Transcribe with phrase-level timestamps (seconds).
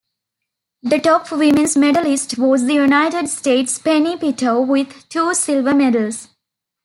[0.81, 6.29] The top women's medalist was the United States' Penny Pitou with two silver medals.